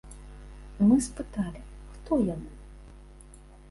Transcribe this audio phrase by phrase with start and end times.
[0.87, 1.59] Мы спыталі,
[1.93, 2.51] хто яны.